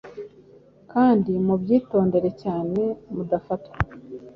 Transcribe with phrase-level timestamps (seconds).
[0.91, 2.81] kandi mubyitondere cyane
[3.13, 3.75] mudafatwa